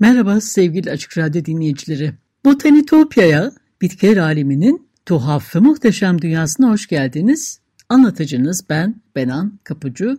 Merhaba 0.00 0.40
sevgili 0.40 0.90
Açık 0.90 1.18
Radyo 1.18 1.44
dinleyicileri. 1.44 2.12
Botanitopya'ya, 2.44 3.52
bitkiler 3.82 4.16
aleminin 4.16 4.88
tuhaf 5.06 5.56
ve 5.56 5.60
muhteşem 5.60 6.22
dünyasına 6.22 6.70
hoş 6.70 6.86
geldiniz. 6.86 7.60
Anlatıcınız 7.88 8.64
ben 8.68 8.94
Benan 9.16 9.58
Kapıcı. 9.64 10.18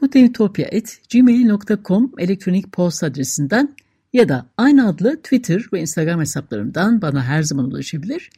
Botanitopya.gmail.com 0.00 2.12
elektronik 2.18 2.72
posta 2.72 3.06
adresinden 3.06 3.76
ya 4.12 4.28
da 4.28 4.46
aynı 4.56 4.88
adlı 4.88 5.16
Twitter 5.16 5.62
ve 5.72 5.80
Instagram 5.80 6.20
hesaplarımdan 6.20 7.02
bana 7.02 7.24
her 7.24 7.42
zaman 7.42 7.66
ulaşabilir. 7.66 8.30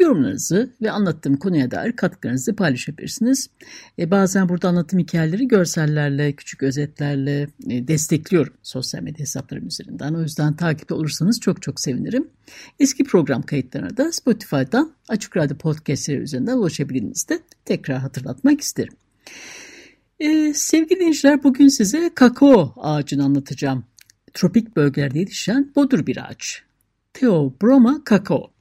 Yorumlarınızı 0.00 0.70
ve 0.82 0.90
anlattığım 0.90 1.36
konuya 1.36 1.70
dair 1.70 1.92
katkılarınızı 1.92 2.56
paylaşabilirsiniz. 2.56 3.50
E, 3.98 4.10
bazen 4.10 4.48
burada 4.48 4.68
anlattığım 4.68 4.98
hikayeleri 4.98 5.48
görsellerle, 5.48 6.32
küçük 6.32 6.62
özetlerle 6.62 7.48
e, 7.68 7.88
destekliyorum 7.88 8.52
sosyal 8.62 9.02
medya 9.02 9.18
hesaplarım 9.18 9.66
üzerinden. 9.66 10.14
O 10.14 10.22
yüzden 10.22 10.56
takipte 10.56 10.94
olursanız 10.94 11.40
çok 11.40 11.62
çok 11.62 11.80
sevinirim. 11.80 12.28
Eski 12.80 13.04
program 13.04 13.42
kayıtlarına 13.42 13.96
da 13.96 14.12
Spotify'dan 14.12 14.92
Açık 15.08 15.36
Radyo 15.36 15.56
Podcast'leri 15.56 16.18
üzerinden 16.18 16.56
ulaşabildiğinizi 16.56 17.28
de 17.28 17.40
tekrar 17.64 17.98
hatırlatmak 17.98 18.60
isterim. 18.60 18.94
Ee, 20.20 20.52
sevgili 20.54 21.00
dinleyiciler 21.00 21.44
bugün 21.44 21.68
size 21.68 22.10
kakao 22.14 22.74
ağacını 22.76 23.24
anlatacağım. 23.24 23.84
Tropik 24.34 24.76
bölgelerde 24.76 25.18
yetişen 25.18 25.72
bodur 25.76 26.06
bir 26.06 26.28
ağaç. 26.28 26.62
Theobroma 27.12 28.04
kakao 28.04 28.57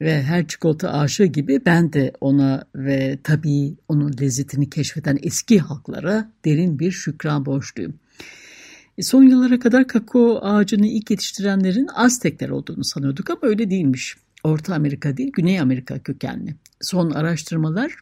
ve 0.00 0.22
her 0.22 0.46
çikolata 0.46 0.92
aşığı 0.92 1.24
gibi 1.24 1.60
ben 1.66 1.92
de 1.92 2.12
ona 2.20 2.64
ve 2.74 3.18
tabii 3.24 3.76
onun 3.88 4.14
lezzetini 4.20 4.70
keşfeden 4.70 5.18
eski 5.22 5.58
halklara 5.58 6.32
derin 6.44 6.78
bir 6.78 6.90
şükran 6.90 7.46
borçluyum. 7.46 7.94
E, 8.98 9.02
son 9.02 9.22
yıllara 9.22 9.58
kadar 9.58 9.88
kakao 9.88 10.38
ağacını 10.42 10.86
ilk 10.86 11.10
yetiştirenlerin 11.10 11.88
Aztekler 11.94 12.48
olduğunu 12.48 12.84
sanıyorduk 12.84 13.30
ama 13.30 13.40
öyle 13.42 13.70
değilmiş. 13.70 14.16
Orta 14.44 14.74
Amerika 14.74 15.16
değil, 15.16 15.32
Güney 15.32 15.60
Amerika 15.60 16.02
kökenli. 16.02 16.54
Son 16.80 17.10
araştırmalar 17.10 17.92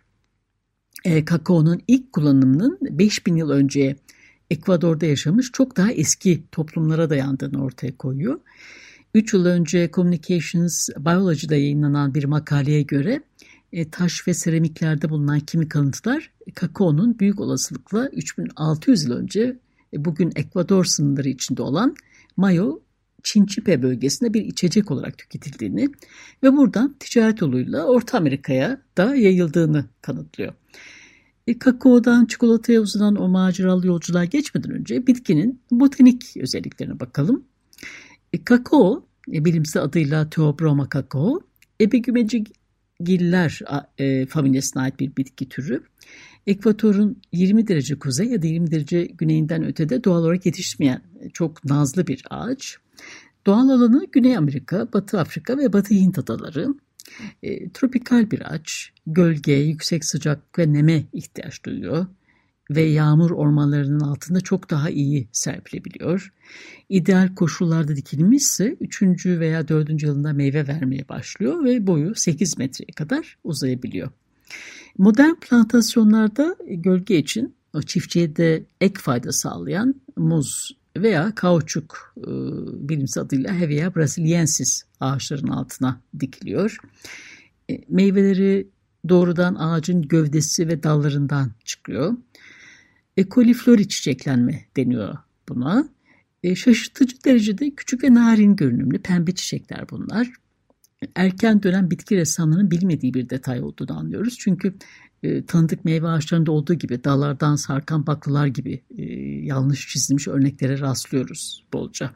e, 1.05 1.25
kakaonun 1.25 1.81
ilk 1.89 2.13
kullanımının 2.13 2.79
5000 2.83 3.37
yıl 3.37 3.51
önce 3.51 3.97
Ekvador'da 4.51 5.07
yaşamış 5.07 5.53
çok 5.53 5.77
daha 5.77 5.93
eski 5.93 6.45
toplumlara 6.53 7.11
dayandığını 7.11 7.65
ortaya 7.65 7.97
koyuyor. 7.97 8.41
3 9.17 9.33
yıl 9.33 9.45
önce 9.45 9.91
Communications 9.93 10.89
Biology'da 10.99 11.57
yayınlanan 11.57 12.15
bir 12.15 12.25
makaleye 12.25 12.83
göre 12.83 13.23
e, 13.73 13.91
taş 13.91 14.29
ve 14.29 14.35
seramiklerde 14.35 15.11
bulunan 15.11 15.41
kimi 15.41 15.69
kalıntılar 15.69 16.31
kakaonun 16.55 17.19
büyük 17.19 17.41
olasılıkla 17.41 18.09
3600 18.09 19.05
yıl 19.05 19.13
önce 19.13 19.59
e, 19.93 20.05
bugün 20.05 20.33
Ekvador 20.37 20.85
sınırları 20.85 21.29
içinde 21.29 21.63
olan 21.63 21.95
Mayo 22.37 22.81
Çinçipe 23.23 23.83
bölgesinde 23.83 24.35
bir 24.35 24.45
içecek 24.45 24.91
olarak 24.91 25.19
tüketildiğini 25.19 25.89
ve 26.43 26.57
buradan 26.57 26.95
ticaret 27.01 27.41
yoluyla 27.41 27.85
Orta 27.85 28.19
Amerika'ya 28.19 28.81
da 28.97 29.15
yayıldığını 29.15 29.85
kanıtlıyor. 30.03 30.53
E, 31.47 31.59
kakaodan 31.59 32.27
çikolataya 32.27 32.81
uzanan 32.81 33.17
o 33.17 33.29
maceralı 33.29 33.87
yolculuğa 33.87 34.25
geçmeden 34.25 34.71
önce 34.71 35.07
bitkinin 35.07 35.61
botanik 35.71 36.37
özelliklerine 36.37 37.01
bakalım. 37.01 37.45
E, 38.37 38.45
kakao, 38.45 39.07
e, 39.33 39.45
bilimsel 39.45 39.83
adıyla 39.83 40.31
Theobroma 40.31 40.89
kakao, 40.89 41.41
ebegümecigiller 41.81 43.61
e, 43.99 44.27
familyasına 44.27 44.83
ait 44.83 45.01
bir 45.01 45.17
bitki 45.17 45.49
türü. 45.49 45.83
Ekvatorun 46.47 47.23
20 47.33 47.69
derece 47.69 47.99
kuzey 47.99 48.27
ya 48.27 48.43
da 48.43 48.47
20 48.47 48.71
derece 48.71 49.05
güneyinden 49.05 49.65
ötede 49.65 50.05
doğal 50.05 50.23
olarak 50.23 50.47
yetişmeyen 50.47 51.03
e, 51.21 51.31
çok 51.31 51.65
nazlı 51.65 52.07
bir 52.07 52.25
ağaç. 52.31 52.77
Doğal 53.47 53.69
alanı 53.69 54.07
Güney 54.13 54.37
Amerika, 54.37 54.93
Batı 54.93 55.21
Afrika 55.21 55.59
ve 55.59 55.73
Batı 55.73 55.95
Hint 55.95 56.19
adaları. 56.19 56.75
E, 57.43 57.71
tropikal 57.71 58.31
bir 58.31 58.55
ağaç, 58.55 58.93
gölge, 59.07 59.53
yüksek 59.53 60.05
sıcak 60.05 60.59
ve 60.59 60.73
neme 60.73 61.05
ihtiyaç 61.13 61.65
duyuyor 61.65 62.07
ve 62.71 62.83
yağmur 62.83 63.31
ormanlarının 63.31 64.01
altında 64.01 64.41
çok 64.41 64.71
daha 64.71 64.91
iyi 64.91 65.29
serpilebiliyor. 65.33 66.33
İdeal 66.89 67.35
koşullarda 67.35 67.97
dikilmişse 67.97 68.77
3. 68.81 69.27
veya 69.27 69.69
4. 69.69 70.03
yılında 70.03 70.33
meyve 70.33 70.67
vermeye 70.67 71.09
başlıyor 71.09 71.65
ve 71.65 71.87
boyu 71.87 72.15
8 72.15 72.59
metreye 72.59 72.93
kadar 72.97 73.39
uzayabiliyor. 73.45 74.11
Modern 74.99 75.35
plantasyonlarda 75.35 76.57
gölge 76.69 77.19
için 77.19 77.55
o 77.75 77.83
çiftçiye 77.83 78.37
de 78.37 78.65
ek 78.81 78.95
fayda 79.01 79.33
sağlayan 79.33 79.95
muz 80.17 80.77
veya 80.97 81.35
kauçuk 81.35 82.15
e, 82.19 82.31
bilimsel 82.89 83.23
adıyla 83.23 83.55
Hevea 83.55 83.95
brasiliensis 83.95 84.83
ağaçların 85.01 85.49
altına 85.49 86.01
dikiliyor. 86.21 86.77
E, 87.71 87.81
meyveleri 87.89 88.69
doğrudan 89.09 89.55
ağacın 89.55 90.03
gövdesi 90.03 90.69
ve 90.69 90.83
dallarından 90.83 91.53
çıkıyor. 91.65 92.15
Ekoliflori 93.17 93.89
çiçeklenme 93.89 94.65
deniyor 94.77 95.17
buna. 95.49 95.89
E, 96.43 96.55
şaşırtıcı 96.55 97.25
derecede 97.25 97.71
küçük 97.71 98.05
ve 98.05 98.15
narin 98.15 98.57
görünümlü 98.57 98.99
pembe 98.99 99.35
çiçekler 99.35 99.91
bunlar. 99.91 100.33
Erken 101.15 101.63
dönem 101.63 101.91
bitki 101.91 102.17
ressamlarının 102.17 102.71
bilmediği 102.71 103.15
bir 103.15 103.31
detay 103.31 103.63
olduğunu 103.63 103.99
anlıyoruz. 103.99 104.37
Çünkü 104.39 104.75
e, 105.23 105.47
tanıdık 105.47 105.85
meyve 105.85 106.09
ağaçlarında 106.09 106.53
olduğu 106.53 106.75
gibi 106.75 107.05
dallardan 107.05 107.57
sarkan 107.57 108.07
baklalar 108.07 108.47
gibi 108.47 108.83
e, 108.99 109.03
yanlış 109.47 109.89
çizilmiş 109.89 110.29
örneklere 110.29 110.81
rastlıyoruz 110.81 111.65
bolca. 111.73 112.11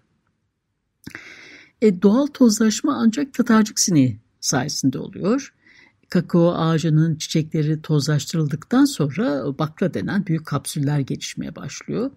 E, 1.82 2.02
doğal 2.02 2.26
tozlaşma 2.26 2.96
ancak 2.96 3.34
tatarcık 3.34 3.80
sineği 3.80 4.20
sayesinde 4.40 4.98
oluyor 4.98 5.54
kakao 6.10 6.54
ağacının 6.54 7.16
çiçekleri 7.16 7.82
tozlaştırıldıktan 7.82 8.84
sonra 8.84 9.58
bakla 9.58 9.94
denen 9.94 10.26
büyük 10.26 10.46
kapsüller 10.46 11.00
gelişmeye 11.00 11.56
başlıyor. 11.56 12.10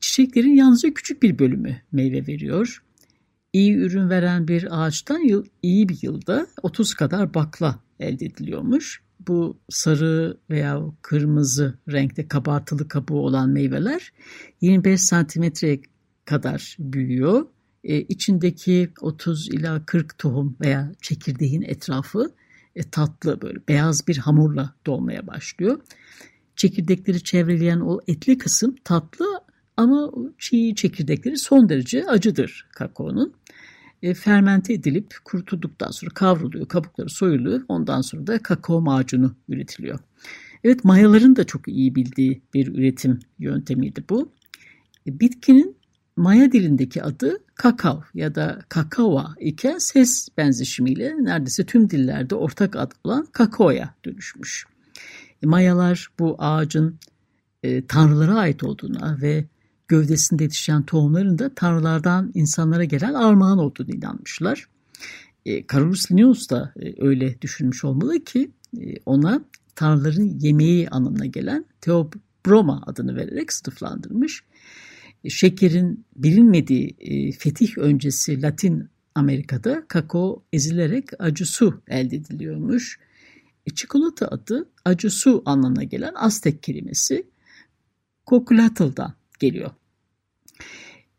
Çiçeklerin 0.00 0.54
yalnızca 0.54 0.94
küçük 0.94 1.22
bir 1.22 1.38
bölümü 1.38 1.76
meyve 1.92 2.26
veriyor. 2.26 2.82
İyi 3.52 3.74
ürün 3.74 4.10
veren 4.10 4.48
bir 4.48 4.82
ağaçtan 4.82 5.18
yıl, 5.18 5.44
iyi 5.62 5.88
bir 5.88 5.98
yılda 6.02 6.46
30 6.62 6.94
kadar 6.94 7.34
bakla 7.34 7.78
elde 8.00 8.26
ediliyormuş. 8.26 9.02
Bu 9.28 9.58
sarı 9.68 10.36
veya 10.50 10.82
kırmızı 11.02 11.78
renkte 11.92 12.28
kabartılı 12.28 12.88
kabuğu 12.88 13.20
olan 13.20 13.50
meyveler 13.50 14.12
25 14.60 15.00
santimetreye 15.00 15.80
kadar 16.24 16.76
büyüyor. 16.78 17.46
Ee, 17.84 18.00
içindeki 18.00 18.90
30 19.00 19.48
ila 19.48 19.86
40 19.86 20.18
tohum 20.18 20.56
veya 20.60 20.92
çekirdeğin 21.02 21.62
etrafı 21.62 22.24
e, 22.24 22.37
tatlı 22.82 23.40
böyle 23.40 23.58
beyaz 23.68 24.08
bir 24.08 24.16
hamurla 24.16 24.74
dolmaya 24.86 25.26
başlıyor. 25.26 25.80
Çekirdekleri 26.56 27.22
çevreleyen 27.22 27.80
o 27.80 28.00
etli 28.08 28.38
kısım 28.38 28.76
tatlı 28.84 29.26
ama 29.76 30.10
çiğ 30.38 30.74
çekirdekleri 30.76 31.38
son 31.38 31.68
derece 31.68 32.04
acıdır 32.04 32.66
kakaonun. 32.72 33.34
E, 34.02 34.14
fermente 34.14 34.72
edilip 34.72 35.14
kurutulduktan 35.24 35.90
sonra 35.90 36.10
kavruluyor, 36.14 36.68
kabukları 36.68 37.10
soyuluyor. 37.10 37.62
Ondan 37.68 38.00
sonra 38.00 38.26
da 38.26 38.38
kakao 38.38 38.80
macunu 38.80 39.34
üretiliyor. 39.48 39.98
Evet 40.64 40.84
mayaların 40.84 41.36
da 41.36 41.44
çok 41.44 41.68
iyi 41.68 41.94
bildiği 41.94 42.42
bir 42.54 42.74
üretim 42.74 43.18
yöntemiydi 43.38 44.04
bu. 44.10 44.32
E, 45.06 45.20
bitkinin 45.20 45.77
Maya 46.18 46.52
dilindeki 46.52 47.02
adı 47.02 47.38
kakao 47.54 48.04
ya 48.14 48.34
da 48.34 48.58
kakawa 48.68 49.34
iken 49.40 49.78
ses 49.78 50.28
benzişimiyle 50.36 51.14
neredeyse 51.18 51.66
tüm 51.66 51.90
dillerde 51.90 52.34
ortak 52.34 52.76
ad 52.76 52.92
olan 53.04 53.26
kakaoya 53.32 53.94
dönüşmüş. 54.04 54.66
E, 55.42 55.46
Mayalar 55.46 56.08
bu 56.18 56.36
ağacın 56.38 56.98
e, 57.62 57.86
tanrılara 57.86 58.34
ait 58.34 58.64
olduğuna 58.64 59.18
ve 59.22 59.44
gövdesinde 59.88 60.42
yetişen 60.42 60.82
tohumların 60.82 61.38
da 61.38 61.54
tanrılardan 61.54 62.30
insanlara 62.34 62.84
gelen 62.84 63.14
armağan 63.14 63.58
olduğunu 63.58 63.90
inanmışlar. 63.90 64.68
E, 65.46 65.66
Carolus 65.66 66.10
Linnaeus 66.10 66.50
da 66.50 66.72
e, 66.80 67.06
öyle 67.06 67.40
düşünmüş 67.42 67.84
olmalı 67.84 68.24
ki 68.24 68.50
e, 68.80 68.94
ona 69.06 69.44
tanrıların 69.74 70.38
yemeği 70.40 70.88
anlamına 70.88 71.26
gelen 71.26 71.64
Theobroma 71.80 72.82
adını 72.86 73.16
vererek 73.16 73.52
sınıflandırmış. 73.52 74.42
Şekerin 75.30 76.04
bilinmediği 76.16 76.96
e, 77.00 77.32
fetih 77.32 77.78
öncesi 77.78 78.42
Latin 78.42 78.88
Amerika'da 79.14 79.84
kakao 79.88 80.42
ezilerek 80.52 81.08
acı 81.18 81.46
su 81.46 81.82
elde 81.88 82.16
ediliyormuş. 82.16 82.98
E, 83.66 83.74
çikolata 83.74 84.28
adı 84.28 84.68
acı 84.84 85.10
su 85.10 85.42
anlamına 85.46 85.84
gelen 85.84 86.12
Aztek 86.14 86.62
kelimesi 86.62 87.26
Coculatle'dan 88.26 89.14
geliyor. 89.38 89.70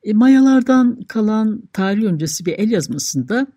E, 0.03 0.13
Mayalardan 0.13 1.01
kalan 1.07 1.63
tarih 1.73 2.03
öncesi 2.03 2.45
bir 2.45 2.53
el 2.53 2.71
yazmasında 2.71 3.47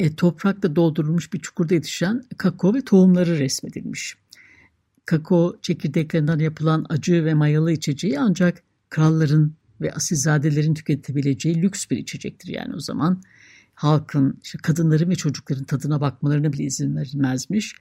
e, 0.00 0.16
toprakta 0.16 0.76
doldurulmuş 0.76 1.32
bir 1.32 1.38
çukurda 1.38 1.74
yetişen 1.74 2.22
kakao 2.38 2.74
ve 2.74 2.80
tohumları 2.80 3.38
resmedilmiş. 3.38 4.16
Kakao 5.06 5.56
çekirdeklerinden 5.62 6.38
yapılan 6.38 6.86
acı 6.88 7.24
ve 7.24 7.34
mayalı 7.34 7.72
içeceği 7.72 8.20
ancak 8.20 8.62
kralların 8.90 9.54
ve 9.80 9.92
asilzadelerin 9.92 10.74
tüketebileceği 10.74 11.62
lüks 11.62 11.90
bir 11.90 11.96
içecektir 11.96 12.48
yani 12.48 12.74
o 12.74 12.80
zaman. 12.80 13.22
Halkın, 13.74 14.40
işte 14.44 14.58
kadınların 14.62 15.10
ve 15.10 15.14
çocukların 15.14 15.64
tadına 15.64 16.00
bakmalarına 16.00 16.52
bile 16.52 16.62
izin 16.62 16.96
verilmezmiş. 16.96 17.74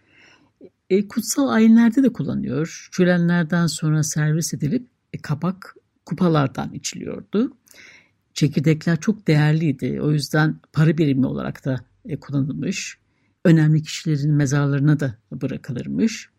E, 0.90 1.08
kutsal 1.08 1.48
ayinlerde 1.48 2.04
de 2.04 2.14
kullanıyor. 2.14 2.90
Şölenlerden 2.92 3.68
sonra 3.68 4.04
servis 4.04 4.54
edilip 4.54 4.88
e, 5.14 5.18
kabak 5.18 5.76
kupalardan 6.06 6.74
içiliyordu. 6.74 7.58
Çekirdekler 8.34 9.00
çok 9.00 9.28
değerliydi. 9.28 10.02
O 10.02 10.12
yüzden 10.12 10.60
para 10.74 10.98
birimi 10.98 11.26
olarak 11.26 11.66
da 11.66 11.86
e, 12.06 12.20
kullanılmış. 12.20 12.98
Önemli 13.46 13.84
kişilerin 13.84 14.34
mezarlarına 14.34 15.00
da 15.00 15.16
bırakılırmış. 15.32 16.30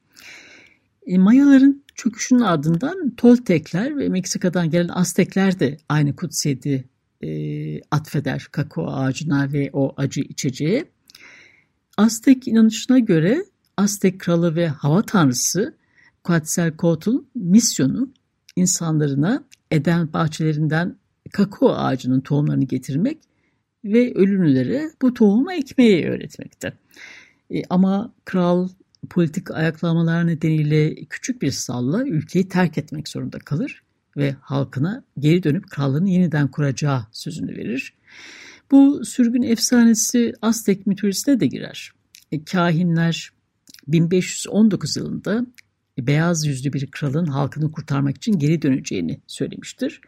E, 1.06 1.18
Mayaların 1.18 1.82
çöküşünün 1.98 2.40
ardından 2.40 3.10
Toltekler 3.16 3.98
ve 3.98 4.08
Meksika'dan 4.08 4.70
gelen 4.70 4.88
Aztekler 4.88 5.60
de 5.60 5.76
aynı 5.88 6.16
kutsiyeti 6.16 6.84
e, 7.22 7.28
atfeder 7.90 8.48
kakao 8.52 8.86
ağacına 8.86 9.52
ve 9.52 9.70
o 9.72 9.94
acı 9.96 10.20
içeceğe. 10.20 10.84
Aztek 11.96 12.48
inanışına 12.48 12.98
göre 12.98 13.44
Aztek 13.76 14.20
kralı 14.20 14.56
ve 14.56 14.68
hava 14.68 15.02
tanrısı 15.02 15.74
Quetzalcoatl'ın 16.24 17.28
misyonu 17.34 18.12
insanlarına 18.56 19.44
Eden 19.70 20.12
bahçelerinden 20.12 20.96
kakao 21.32 21.68
ağacının 21.68 22.20
tohumlarını 22.20 22.64
getirmek 22.64 23.18
ve 23.84 24.14
ölümlülere 24.14 24.90
bu 25.02 25.14
tohumu 25.14 25.52
ekmeği 25.52 26.06
öğretmekte. 26.06 26.72
E, 27.50 27.62
ama 27.70 28.12
kral 28.24 28.68
politik 29.08 29.50
ayaklamalar 29.50 30.26
nedeniyle 30.26 30.94
küçük 30.94 31.42
bir 31.42 31.50
salla 31.50 32.04
ülkeyi 32.04 32.48
terk 32.48 32.78
etmek 32.78 33.08
zorunda 33.08 33.38
kalır 33.38 33.82
ve 34.16 34.36
halkına 34.40 35.04
geri 35.18 35.42
dönüp 35.42 35.70
krallığını 35.70 36.10
yeniden 36.10 36.48
kuracağı 36.48 37.06
sözünü 37.12 37.56
verir. 37.56 37.94
Bu 38.70 39.04
sürgün 39.04 39.42
efsanesi 39.42 40.34
Aztek 40.42 40.86
mitolojisine 40.86 41.40
de 41.40 41.46
girer. 41.46 41.92
E, 42.32 42.44
kahinler 42.44 43.30
1519 43.88 44.96
yılında 44.96 45.46
beyaz 45.98 46.46
yüzlü 46.46 46.72
bir 46.72 46.90
kralın 46.90 47.26
halkını 47.26 47.72
kurtarmak 47.72 48.16
için 48.16 48.38
geri 48.38 48.62
döneceğini 48.62 49.20
söylemiştir. 49.26 50.00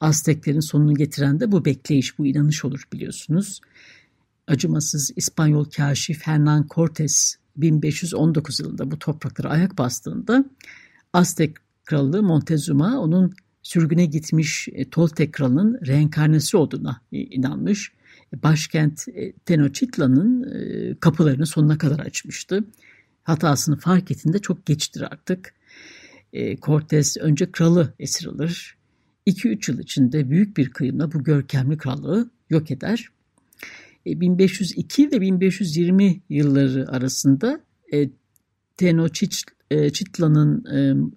Azteklerin 0.00 0.60
sonunu 0.60 0.94
getiren 0.94 1.40
de 1.40 1.52
bu 1.52 1.64
bekleyiş, 1.64 2.18
bu 2.18 2.26
inanış 2.26 2.64
olur 2.64 2.82
biliyorsunuz. 2.92 3.60
Acımasız 4.46 5.12
İspanyol 5.16 5.64
kaşif 5.64 6.22
Hernán 6.22 6.68
Cortés 6.68 7.36
1519 7.56 8.60
yılında 8.60 8.90
bu 8.90 8.98
topraklara 8.98 9.48
ayak 9.48 9.78
bastığında 9.78 10.44
Aztek 11.12 11.56
kralı 11.84 12.22
Montezuma 12.22 13.00
onun 13.00 13.34
sürgüne 13.62 14.06
gitmiş 14.06 14.68
e, 14.72 14.90
Toltek 14.90 15.32
kralının 15.32 15.78
reenkarnesi 15.86 16.56
olduğuna 16.56 17.00
inanmış. 17.12 17.92
Başkent 18.42 19.08
e, 19.08 19.32
Tenochtitlan'ın 19.32 20.42
e, 20.42 20.94
kapılarını 21.00 21.46
sonuna 21.46 21.78
kadar 21.78 21.98
açmıştı. 21.98 22.64
Hatasını 23.22 23.76
fark 23.76 24.10
ettiğinde 24.10 24.38
çok 24.38 24.66
geçtir 24.66 25.00
artık. 25.00 25.54
Cortez 26.62 27.16
önce 27.16 27.52
kralı 27.52 27.94
esir 27.98 28.26
alır. 28.26 28.76
2-3 29.26 29.70
yıl 29.70 29.78
içinde 29.78 30.30
büyük 30.30 30.56
bir 30.56 30.70
kıyımla 30.70 31.12
bu 31.12 31.24
görkemli 31.24 31.78
krallığı 31.78 32.30
yok 32.50 32.70
eder. 32.70 33.08
1502 34.06 35.12
ve 35.12 35.20
1520 35.20 36.22
yılları 36.28 36.88
arasında 36.88 37.60
Tenochtitlan'ın 38.76 40.64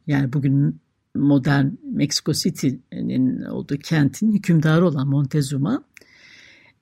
yani 0.08 0.34
bugün 0.34 0.80
modern 1.16 1.66
Mexico 1.84 2.34
City'nin 2.34 3.42
olduğu 3.42 3.78
kentin 3.78 4.32
hükümdarı 4.32 4.88
olan 4.88 5.08
Montezuma 5.08 5.84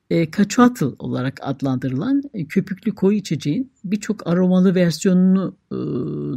e, 0.09 0.31
Quetzalcoatl 0.31 0.95
olarak 0.99 1.39
adlandırılan 1.41 2.23
e, 2.33 2.45
köpüklü 2.45 2.95
koyu 2.95 3.17
içeceğin 3.17 3.71
birçok 3.83 4.27
aromalı 4.27 4.75
versiyonunu 4.75 5.55
e, 5.71 5.75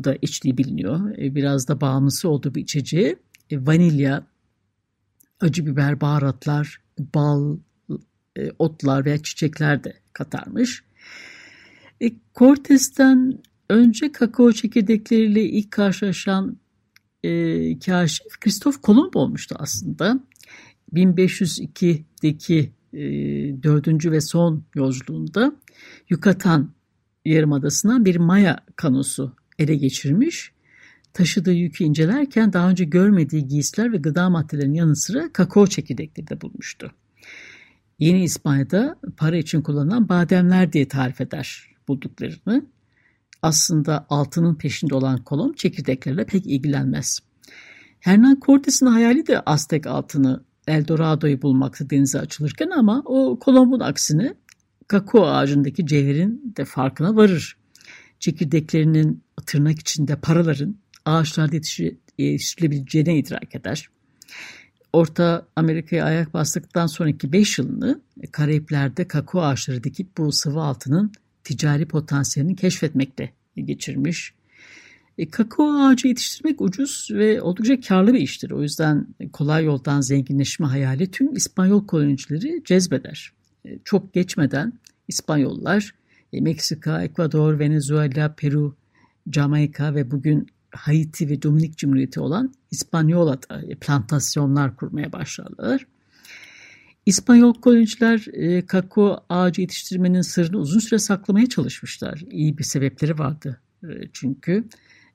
da 0.04 0.16
içtiği 0.22 0.58
biliniyor. 0.58 1.18
E, 1.18 1.34
biraz 1.34 1.68
da 1.68 1.80
bağımlısı 1.80 2.28
olduğu 2.28 2.54
bir 2.54 2.62
içeceği. 2.62 3.16
E, 3.50 3.66
vanilya, 3.66 4.26
acı 5.40 5.66
biber, 5.66 6.00
baharatlar, 6.00 6.80
bal, 7.14 7.56
e, 8.38 8.50
otlar 8.58 9.04
veya 9.04 9.22
çiçekler 9.22 9.84
de 9.84 9.92
katarmış. 10.12 10.84
E, 12.02 12.10
Cortez'ten 12.34 13.38
önce 13.70 14.12
kakao 14.12 14.52
çekirdekleriyle 14.52 15.42
ilk 15.42 15.70
karşılaşan 15.70 16.58
e, 17.24 17.78
kaşif 17.78 18.40
Kristof 18.40 18.82
Kolomb 18.82 19.14
olmuştu 19.14 19.56
aslında. 19.58 20.20
1502'deki 20.94 22.72
e, 22.92 23.02
dördüncü 23.62 24.10
ve 24.10 24.20
son 24.20 24.64
yolculuğunda 24.74 25.52
Yucatan 26.10 26.72
Yarımadası'ndan 27.24 28.04
bir 28.04 28.16
Maya 28.16 28.64
kanosu 28.76 29.36
ele 29.58 29.74
geçirmiş. 29.74 30.52
Taşıdığı 31.12 31.52
yükü 31.52 31.84
incelerken 31.84 32.52
daha 32.52 32.70
önce 32.70 32.84
görmediği 32.84 33.46
giysiler 33.46 33.92
ve 33.92 33.96
gıda 33.96 34.30
maddelerinin 34.30 34.74
yanı 34.74 34.96
sıra 34.96 35.32
kakao 35.32 35.66
çekirdekleri 35.66 36.28
de 36.28 36.40
bulmuştu. 36.40 36.92
Yeni 37.98 38.24
İspanya'da 38.24 38.96
para 39.16 39.36
için 39.36 39.62
kullanılan 39.62 40.08
bademler 40.08 40.72
diye 40.72 40.88
tarif 40.88 41.20
eder 41.20 41.74
bulduklarını. 41.88 42.66
Aslında 43.42 44.06
altının 44.08 44.54
peşinde 44.54 44.94
olan 44.94 45.24
kolon 45.24 45.52
çekirdeklerle 45.52 46.26
pek 46.26 46.46
ilgilenmez. 46.46 47.18
Hernan 48.00 48.40
Cortes'in 48.46 48.86
hayali 48.86 49.26
de 49.26 49.40
Aztek 49.40 49.86
altını 49.86 50.44
Eldorado'yu 50.66 51.42
bulmaktı 51.42 51.90
denize 51.90 52.20
açılırken 52.20 52.70
ama 52.70 53.02
o 53.04 53.38
Kolomb'un 53.38 53.80
aksine 53.80 54.34
kakao 54.88 55.26
ağacındaki 55.26 55.86
cevherin 55.86 56.54
de 56.56 56.64
farkına 56.64 57.16
varır. 57.16 57.56
Çekirdeklerinin 58.18 59.24
tırnak 59.46 59.78
içinde 59.78 60.16
paraların 60.16 60.76
ağaçlarda 61.04 61.56
yetiştirilebileceğine 62.18 63.18
idrak 63.18 63.54
eder. 63.54 63.88
Orta 64.92 65.46
Amerika'ya 65.56 66.04
ayak 66.04 66.34
bastıktan 66.34 66.86
sonraki 66.86 67.32
5 67.32 67.58
yılını 67.58 68.00
Karayipler'de 68.32 69.08
kakao 69.08 69.42
ağaçları 69.42 69.84
dikip 69.84 70.18
bu 70.18 70.32
sıvı 70.32 70.60
altının 70.60 71.12
ticari 71.44 71.88
potansiyelini 71.88 72.56
keşfetmekte 72.56 73.32
geçirmiş. 73.56 74.34
E, 75.18 75.30
kakao 75.30 75.86
ağacı 75.86 76.08
yetiştirmek 76.08 76.60
ucuz 76.60 77.08
ve 77.12 77.42
oldukça 77.42 77.80
karlı 77.80 78.14
bir 78.14 78.20
iştir. 78.20 78.50
O 78.50 78.62
yüzden 78.62 79.06
kolay 79.32 79.64
yoldan 79.64 80.00
zenginleşme 80.00 80.66
hayali 80.66 81.10
tüm 81.10 81.36
İspanyol 81.36 81.86
kolonicileri 81.86 82.62
cezbeder. 82.64 83.32
E, 83.64 83.78
çok 83.84 84.14
geçmeden 84.14 84.72
İspanyollar 85.08 85.94
e, 86.32 86.40
Meksika, 86.40 87.02
Ekvador, 87.02 87.58
Venezuela, 87.58 88.34
Peru, 88.34 88.76
Jamaika 89.32 89.94
ve 89.94 90.10
bugün 90.10 90.46
Haiti 90.70 91.28
ve 91.28 91.42
Dominik 91.42 91.78
Cumhuriyeti 91.78 92.20
olan 92.20 92.54
İspanyola'da 92.70 93.76
plantasyonlar 93.80 94.76
kurmaya 94.76 95.12
başlarlar. 95.12 95.86
İspanyol 97.06 97.54
koloniciler 97.54 98.26
e, 98.32 98.66
kakao 98.66 99.24
ağacı 99.28 99.60
yetiştirmenin 99.60 100.20
sırrını 100.20 100.58
uzun 100.58 100.78
süre 100.78 100.98
saklamaya 100.98 101.46
çalışmışlar. 101.46 102.24
İyi 102.30 102.58
bir 102.58 102.64
sebepleri 102.64 103.18
vardı 103.18 103.60
e, 103.82 103.88
çünkü. 104.12 104.64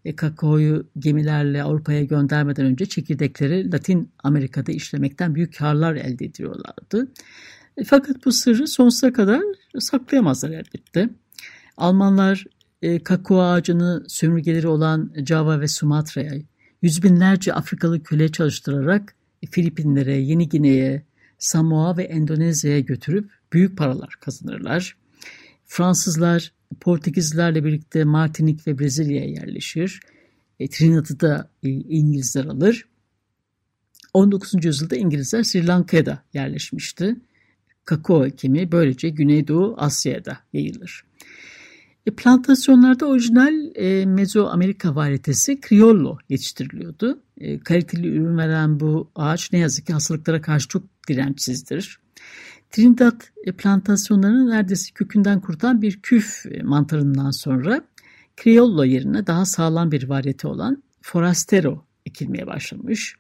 E, 0.06 0.16
kakaoyu 0.16 0.88
gemilerle 1.00 1.64
Avrupa'ya 1.64 2.04
göndermeden 2.04 2.66
önce 2.66 2.86
çekirdekleri 2.86 3.72
Latin 3.72 4.12
Amerika'da 4.24 4.72
işlemekten 4.72 5.36
büyük 5.36 5.58
karlar 5.58 5.96
elde 5.96 6.26
ediyorlardı. 6.26 7.12
E, 7.78 7.84
fakat 7.84 8.26
bu 8.26 8.32
sırrı 8.32 8.68
sonsuza 8.68 9.14
kadar 9.14 9.42
saklayamazlar 9.80 10.50
elbette. 10.50 11.10
Almanlar 11.78 12.46
e, 12.84 13.04
kakao 13.04 13.42
ağacını 13.42 14.04
sömürgeleri 14.08 14.68
olan 14.68 15.14
Java 15.26 15.60
ve 15.60 15.68
Sumatra'ya 15.68 16.34
yüz 16.82 17.04
binlerce 17.04 17.54
Afrikalı 17.54 18.04
köle 18.04 18.32
çalıştırarak 18.32 19.16
Filipinlere, 19.52 20.18
Yeni 20.18 20.50
Gine'ye, 20.50 21.04
Samoa 21.38 21.98
ve 21.98 22.04
Endonezya'ya 22.04 22.80
götürüp 22.80 23.32
büyük 23.54 23.78
paralar 23.78 24.16
kazanırlar. 24.20 24.98
Fransızlar 25.66 26.54
Portekizlerle 26.82 27.64
birlikte 27.64 28.04
Martinik 28.04 28.68
ve 28.68 28.80
Brezilya'ya 28.80 29.30
yerleşir. 29.30 30.00
E, 30.60 30.68
Trinidad'ı 30.68 31.20
da 31.20 31.50
e, 31.64 31.70
İngilizler 31.70 32.46
alır. 32.46 32.86
19. 34.14 34.66
yüzyılda 34.66 34.96
İngilizler 34.96 35.44
Sri 35.44 35.68
Lanka'ya 35.68 36.06
da 36.06 36.24
yerleşmişti. 36.34 37.16
Kakao 37.86 38.26
ekimi 38.26 38.72
böylece 38.72 39.10
Güneydoğu 39.10 39.76
Asya'da 39.78 40.40
yayılır. 40.54 41.04
E, 42.06 42.12
plantasyonlarda 42.12 43.06
orijinal 43.06 43.76
e, 43.76 44.06
Mezoamerika 44.06 44.96
varitesi 44.96 45.62
Criollo 45.70 46.18
yetiştiriliyordu. 46.30 47.20
E, 47.38 47.60
kaliteli 47.60 48.08
ürün 48.08 48.38
veren 48.38 48.80
bu 48.80 49.12
ağaç 49.16 49.54
ne 49.54 49.60
yazık 49.60 49.88
ki 49.88 49.94
hastalıklara 49.94 50.42
karşı 50.42 50.68
çok 50.68 50.84
dirençsizdir. 51.08 52.00
Trinidad 52.72 53.22
e, 53.46 53.52
plantasyonlarını 53.52 54.50
neredeyse 54.50 54.92
kökünden 54.96 55.40
kurtan 55.40 55.82
bir 55.82 56.00
küf 56.02 56.46
e, 56.46 56.64
mantarından 56.64 57.32
sonra 57.32 57.82
Criollo 58.44 58.84
yerine 58.84 59.28
daha 59.28 59.46
sağlam 59.46 59.92
bir 59.92 60.10
variyete 60.10 60.48
olan 60.48 60.84
Forastero 61.02 61.86
ekilmeye 62.06 62.48
başlamış. 62.48 63.16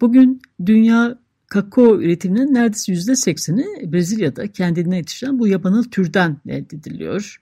Bugün 0.00 0.42
dünya 0.66 1.18
kakao 1.46 2.00
üretiminin 2.00 2.54
neredeyse 2.54 2.92
yüzde 2.92 3.16
sekseni 3.16 3.92
Brezilya'da 3.92 4.46
kendine 4.52 4.96
yetişen 4.96 5.38
bu 5.38 5.48
yabanıl 5.48 5.82
türden 5.82 6.36
elde 6.46 6.76
ediliyor. 6.76 7.40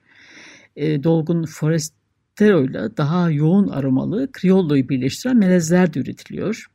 E, 0.76 1.04
dolgun 1.04 1.44
Forastero 1.44 2.64
ile 2.64 2.96
daha 2.96 3.30
yoğun 3.30 3.68
aromalı 3.68 4.28
Criollo'yu 4.40 4.88
birleştiren 4.88 5.36
melezler 5.36 5.94
de 5.94 6.00
üretiliyor. 6.00 6.66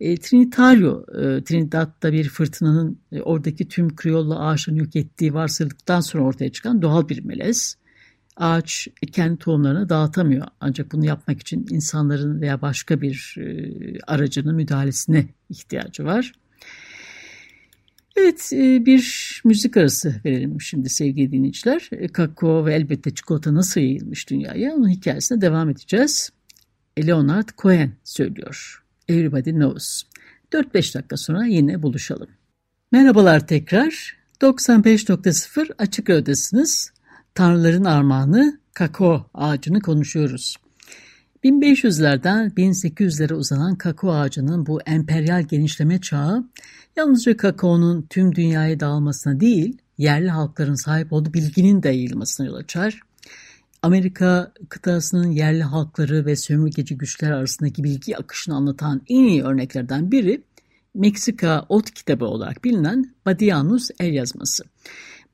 E, 0.00 0.16
Trinitario, 0.16 1.04
e, 1.08 1.44
Trinidad'da 1.44 2.12
bir 2.12 2.28
fırtınanın 2.28 2.98
oradaki 3.22 3.68
tüm 3.68 3.96
Criollo 3.96 4.34
ağaçlarını 4.34 4.80
yok 4.80 4.96
ettiği 4.96 5.34
varsayıldıktan 5.34 6.00
sonra 6.00 6.24
ortaya 6.24 6.52
çıkan 6.52 6.82
doğal 6.82 7.08
bir 7.08 7.24
melez. 7.24 7.76
Ağaç 8.36 8.88
kendi 9.12 9.38
tohumlarını 9.38 9.88
dağıtamıyor 9.88 10.46
ancak 10.60 10.92
bunu 10.92 11.04
yapmak 11.04 11.40
için 11.40 11.66
insanların 11.70 12.40
veya 12.40 12.62
başka 12.62 13.00
bir 13.00 13.36
aracının 14.06 14.54
müdahalesine 14.54 15.28
ihtiyacı 15.48 16.04
var. 16.04 16.32
Evet 18.16 18.50
e, 18.52 18.86
bir 18.86 19.30
müzik 19.44 19.76
arası 19.76 20.14
verelim 20.24 20.60
şimdi 20.60 20.88
sevgili 20.88 21.32
dinleyiciler. 21.32 21.88
E, 21.92 22.08
kakao 22.08 22.66
ve 22.66 22.74
elbette 22.74 23.14
çikolata 23.14 23.54
nasıl 23.54 23.80
yayılmış 23.80 24.30
dünyaya 24.30 24.74
onun 24.74 24.88
hikayesine 24.88 25.40
devam 25.40 25.70
edeceğiz. 25.70 26.30
Leonard 27.06 27.48
Cohen 27.58 27.92
söylüyor. 28.04 28.84
Everybody 29.08 29.50
Knows. 29.50 30.02
4-5 30.52 30.94
dakika 30.94 31.16
sonra 31.16 31.46
yine 31.46 31.82
buluşalım. 31.82 32.28
Merhabalar 32.92 33.46
tekrar. 33.46 34.16
95.0 34.40 35.74
Açık 35.78 36.10
Radyo'dasınız. 36.10 36.92
Tanrıların 37.34 37.84
Armağanı 37.84 38.60
kakao 38.74 39.30
ağacını 39.34 39.80
konuşuyoruz. 39.80 40.56
1500'lerden 41.44 42.50
1800'lere 42.50 43.34
uzanan 43.34 43.74
kakao 43.74 44.12
ağacının 44.12 44.66
bu 44.66 44.82
emperyal 44.82 45.42
genişleme 45.42 46.00
çağı 46.00 46.48
yalnızca 46.96 47.36
kakaonun 47.36 48.06
tüm 48.10 48.34
dünyaya 48.34 48.80
dağılmasına 48.80 49.40
değil, 49.40 49.78
yerli 49.98 50.30
halkların 50.30 50.74
sahip 50.74 51.12
olduğu 51.12 51.34
bilginin 51.34 51.82
de 51.82 51.88
yayılmasına 51.88 52.46
yol 52.46 52.54
açar. 52.54 53.00
Amerika 53.82 54.52
kıtasının 54.68 55.30
yerli 55.30 55.62
halkları 55.62 56.26
ve 56.26 56.36
sömürgeci 56.36 56.98
güçler 56.98 57.30
arasındaki 57.30 57.84
bilgi 57.84 58.16
akışını 58.16 58.54
anlatan 58.54 59.02
en 59.08 59.24
iyi 59.24 59.42
örneklerden 59.42 60.12
biri 60.12 60.42
Meksika 60.94 61.66
Ot 61.68 61.90
kitabı 61.90 62.24
olarak 62.24 62.64
bilinen 62.64 63.14
Badianus 63.26 63.90
el 64.00 64.12
yazması. 64.12 64.64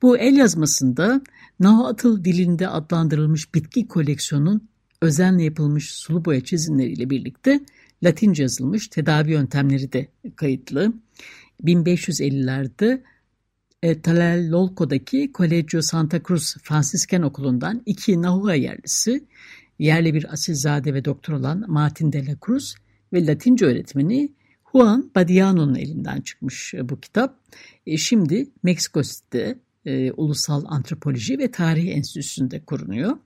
Bu 0.01 0.17
el 0.17 0.37
yazmasında 0.37 1.21
Nahuatl 1.59 2.23
dilinde 2.23 2.67
adlandırılmış 2.67 3.53
bitki 3.53 3.87
koleksiyonun 3.87 4.69
özenle 5.01 5.43
yapılmış 5.43 5.91
sulu 5.91 6.25
boya 6.25 6.43
çizimleriyle 6.43 7.09
birlikte 7.09 7.59
Latince 8.03 8.43
yazılmış 8.43 8.87
tedavi 8.87 9.31
yöntemleri 9.31 9.91
de 9.93 10.07
kayıtlı. 10.35 10.93
1550'lerde 11.63 13.01
e, 13.83 14.01
Tlatelolco'daki 14.01 15.31
Colegio 15.33 15.81
Santa 15.81 16.21
Cruz 16.27 16.55
Fransisken 16.63 17.21
Okulu'ndan 17.21 17.81
iki 17.85 18.21
Nahua 18.21 18.55
yerlisi, 18.55 19.23
yerli 19.79 20.13
bir 20.13 20.33
asilzade 20.33 20.93
ve 20.93 21.05
doktor 21.05 21.33
olan 21.33 21.63
Martin 21.67 22.13
de 22.13 22.25
la 22.25 22.35
Cruz 22.45 22.75
ve 23.13 23.25
Latince 23.25 23.65
öğretmeni 23.65 24.33
Juan 24.71 25.11
Badiano'nun 25.15 25.75
elinden 25.75 26.21
çıkmış 26.21 26.73
e, 26.73 26.89
bu 26.89 26.99
kitap. 26.99 27.39
E, 27.85 27.97
şimdi 27.97 28.49
Meksiko 28.63 29.01
City'de 29.01 29.59
e, 29.85 30.11
Ulusal 30.11 30.63
Antropoloji 30.67 31.37
ve 31.37 31.51
Tarih 31.51 31.95
Enstitüsü'nde 31.95 32.59
kurunuyor. 32.59 33.17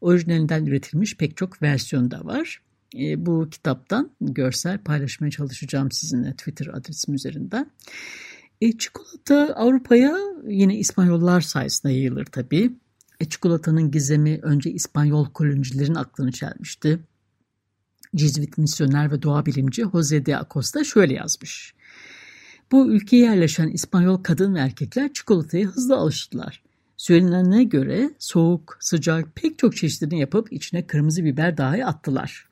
Orijinalinden 0.00 0.66
üretilmiş 0.66 1.16
pek 1.16 1.36
çok 1.36 1.62
versiyon 1.62 2.10
da 2.10 2.24
var. 2.24 2.62
E, 2.98 3.26
bu 3.26 3.48
kitaptan 3.50 4.10
görsel 4.20 4.78
paylaşmaya 4.78 5.30
çalışacağım 5.30 5.92
sizinle 5.92 6.32
Twitter 6.32 6.66
adresim 6.66 7.14
üzerinden. 7.14 7.70
E, 8.60 8.78
çikolata 8.78 9.54
Avrupa'ya 9.54 10.16
yine 10.46 10.78
İspanyollar 10.78 11.40
sayesinde 11.40 11.92
yayılır 11.92 12.24
tabii. 12.24 12.72
E, 13.20 13.24
çikolatanın 13.24 13.90
gizemi 13.90 14.38
önce 14.42 14.70
İspanyol 14.70 15.30
kolonicilerin 15.30 15.94
aklını 15.94 16.32
çelmişti. 16.32 16.98
Cizvit 18.16 18.58
misyoner 18.58 19.12
ve 19.12 19.22
doğa 19.22 19.46
bilimci 19.46 19.82
Jose 19.92 20.26
de 20.26 20.36
Acosta 20.36 20.84
şöyle 20.84 21.14
yazmış. 21.14 21.74
Bu 22.72 22.92
ülkeye 22.92 23.22
yerleşen 23.22 23.68
İspanyol 23.68 24.16
kadın 24.22 24.54
ve 24.54 24.58
erkekler 24.58 25.12
çikolataya 25.12 25.66
hızlı 25.66 25.96
alıştılar. 25.96 26.62
Söylenene 27.02 27.64
göre 27.64 28.10
soğuk, 28.18 28.76
sıcak 28.80 29.36
pek 29.36 29.58
çok 29.58 29.76
çeşidini 29.76 30.20
yapıp 30.20 30.52
içine 30.52 30.86
kırmızı 30.86 31.24
biber 31.24 31.56
dahi 31.56 31.86
attılar. 31.86 32.48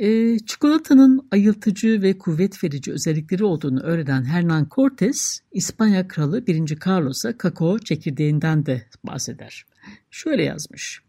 E, 0.00 0.38
çikolatanın 0.38 1.28
ayıltıcı 1.30 2.02
ve 2.02 2.18
kuvvet 2.18 2.64
verici 2.64 2.92
özellikleri 2.92 3.44
olduğunu 3.44 3.80
öğrenen 3.80 4.24
Hernan 4.24 4.68
Cortes, 4.70 5.40
İspanya 5.52 6.08
Kralı 6.08 6.46
1. 6.46 6.78
Carlos'a 6.86 7.38
kakao 7.38 7.78
çekirdeğinden 7.78 8.66
de 8.66 8.86
bahseder. 9.04 9.66
Şöyle 10.10 10.42
yazmış. 10.42 11.02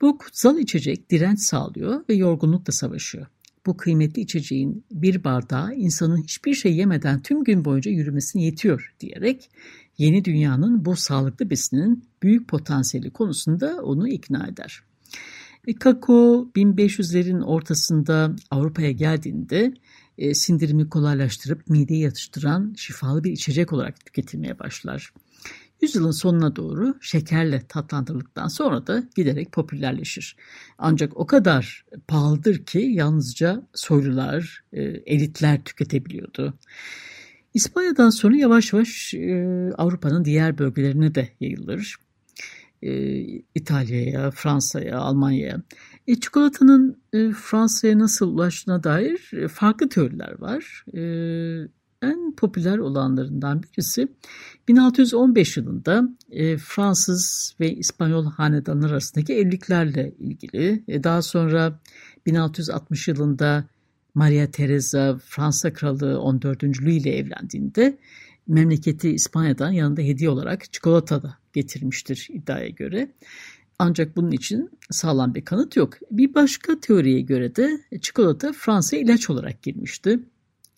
Bu 0.00 0.18
kutsal 0.18 0.58
içecek 0.58 1.10
direnç 1.10 1.40
sağlıyor 1.40 2.04
ve 2.08 2.14
yorgunlukla 2.14 2.72
savaşıyor. 2.72 3.26
Bu 3.66 3.76
kıymetli 3.76 4.22
içeceğin 4.22 4.84
bir 4.90 5.24
bardağı 5.24 5.74
insanın 5.74 6.22
hiçbir 6.22 6.54
şey 6.54 6.76
yemeden 6.76 7.22
tüm 7.22 7.44
gün 7.44 7.64
boyunca 7.64 7.90
yürümesine 7.90 8.44
yetiyor 8.44 8.94
diyerek 9.00 9.50
yeni 9.98 10.24
dünyanın 10.24 10.84
bu 10.84 10.96
sağlıklı 10.96 11.50
besinin 11.50 12.04
büyük 12.22 12.48
potansiyeli 12.48 13.10
konusunda 13.10 13.82
onu 13.82 14.08
ikna 14.08 14.46
eder. 14.46 14.82
E, 15.66 15.74
kakao 15.74 16.50
1500'lerin 16.56 17.44
ortasında 17.44 18.36
Avrupa'ya 18.50 18.90
geldiğinde 18.90 19.74
e, 20.18 20.34
sindirimi 20.34 20.88
kolaylaştırıp 20.88 21.70
mideyi 21.70 22.00
yatıştıran 22.00 22.74
şifalı 22.76 23.24
bir 23.24 23.32
içecek 23.32 23.72
olarak 23.72 24.06
tüketilmeye 24.06 24.58
başlar. 24.58 25.12
Yüzyılın 25.82 26.10
sonuna 26.10 26.56
doğru 26.56 26.94
şekerle 27.00 27.66
tatlandırıldıktan 27.68 28.48
sonra 28.48 28.86
da 28.86 29.02
giderek 29.16 29.52
popülerleşir. 29.52 30.36
Ancak 30.78 31.16
o 31.16 31.26
kadar 31.26 31.84
pahalıdır 32.08 32.64
ki 32.64 32.78
yalnızca 32.78 33.62
soylular, 33.74 34.64
e, 34.72 34.82
elitler 34.82 35.64
tüketebiliyordu. 35.64 36.58
İspanya'dan 37.56 38.10
sonra 38.10 38.36
yavaş 38.36 38.72
yavaş 38.72 39.14
e, 39.14 39.44
Avrupa'nın 39.78 40.24
diğer 40.24 40.58
bölgelerine 40.58 41.14
de 41.14 41.28
yayılır 41.40 41.96
e, 42.82 43.20
İtalya'ya, 43.54 44.30
Fransa'ya, 44.30 44.98
Almanya'ya. 44.98 45.62
E, 46.06 46.20
çikolatanın 46.20 47.02
e, 47.12 47.30
Fransa'ya 47.30 47.98
nasıl 47.98 48.34
ulaştığına 48.34 48.84
dair 48.84 49.30
e, 49.32 49.48
farklı 49.48 49.88
teoriler 49.88 50.40
var. 50.40 50.84
E, 50.94 51.00
en 52.02 52.34
popüler 52.36 52.78
olanlarından 52.78 53.62
birisi 53.62 54.08
1615 54.68 55.56
yılında 55.56 56.08
e, 56.30 56.56
Fransız 56.56 57.54
ve 57.60 57.72
İspanyol 57.72 58.26
hanedanlar 58.26 58.90
arasındaki 58.90 59.34
evliliklerle 59.34 60.14
ilgili. 60.18 60.84
E, 60.88 61.04
daha 61.04 61.22
sonra 61.22 61.80
1660 62.26 63.08
yılında 63.08 63.64
Maria 64.16 64.50
Teresa 64.50 65.18
Fransa 65.24 65.72
Kralı 65.72 66.20
14. 66.20 66.62
Louis 66.64 67.02
ile 67.02 67.16
evlendiğinde 67.16 67.98
memleketi 68.46 69.10
İspanya'dan 69.10 69.70
yanında 69.70 70.00
hediye 70.00 70.30
olarak 70.30 70.72
çikolata 70.72 71.22
da 71.22 71.38
getirmiştir 71.52 72.28
iddiaya 72.32 72.68
göre. 72.68 73.12
Ancak 73.78 74.16
bunun 74.16 74.30
için 74.30 74.70
sağlam 74.90 75.34
bir 75.34 75.44
kanıt 75.44 75.76
yok. 75.76 75.94
Bir 76.10 76.34
başka 76.34 76.80
teoriye 76.80 77.20
göre 77.20 77.56
de 77.56 77.80
çikolata 78.00 78.52
Fransa'ya 78.52 79.02
ilaç 79.02 79.30
olarak 79.30 79.62
girmişti. 79.62 80.20